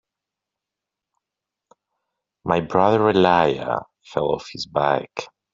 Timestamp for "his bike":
4.51-5.27